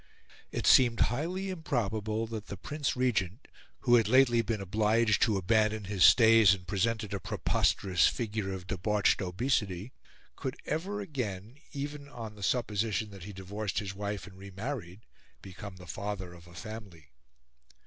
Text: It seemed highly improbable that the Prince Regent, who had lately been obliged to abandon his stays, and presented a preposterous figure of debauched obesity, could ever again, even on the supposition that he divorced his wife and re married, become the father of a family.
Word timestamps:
It 0.51 0.65
seemed 0.65 0.99
highly 1.13 1.51
improbable 1.51 2.25
that 2.25 2.47
the 2.47 2.57
Prince 2.57 2.95
Regent, 2.95 3.47
who 3.81 3.93
had 3.97 4.07
lately 4.07 4.41
been 4.41 4.59
obliged 4.59 5.21
to 5.21 5.37
abandon 5.37 5.83
his 5.83 6.03
stays, 6.03 6.55
and 6.55 6.65
presented 6.65 7.13
a 7.13 7.19
preposterous 7.19 8.07
figure 8.07 8.51
of 8.51 8.65
debauched 8.65 9.21
obesity, 9.21 9.93
could 10.35 10.55
ever 10.65 11.01
again, 11.01 11.59
even 11.71 12.07
on 12.09 12.33
the 12.33 12.41
supposition 12.41 13.11
that 13.11 13.25
he 13.25 13.31
divorced 13.31 13.77
his 13.77 13.93
wife 13.93 14.25
and 14.25 14.39
re 14.39 14.49
married, 14.49 15.05
become 15.43 15.75
the 15.75 15.85
father 15.85 16.33
of 16.33 16.47
a 16.47 16.55
family. 16.55 17.11